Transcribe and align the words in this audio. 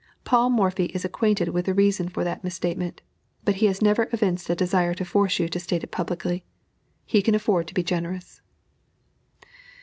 Paul 0.23 0.49
Morphy 0.49 0.85
is 0.85 1.05
acquainted 1.05 1.49
with 1.49 1.67
the 1.67 1.75
reason 1.75 2.09
for 2.09 2.23
that 2.23 2.43
misstatement, 2.43 3.03
but 3.45 3.57
he 3.57 3.67
has 3.67 3.83
never 3.83 4.09
evinced 4.11 4.49
a 4.49 4.55
desire 4.55 4.95
to 4.95 5.05
force 5.05 5.37
you 5.37 5.47
to 5.49 5.59
state 5.59 5.83
it 5.83 5.91
publicly. 5.91 6.43
He 7.05 7.21
can 7.21 7.35
afford 7.35 7.67
to 7.67 7.75
be 7.75 7.83
generous." 7.83 8.41